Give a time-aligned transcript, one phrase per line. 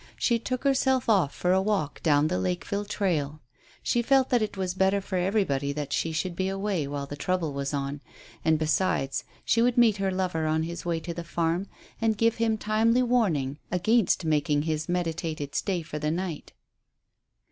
[0.17, 3.39] She took herself off for a walk down the Lakeville trail.
[3.83, 7.15] She felt that it was better for everybody that she should be away while the
[7.15, 8.01] trouble was on,
[8.43, 11.67] and, besides, she would meet her lover on his way to the farm,
[12.01, 16.53] and give him timely warning against making his meditated stay for the night.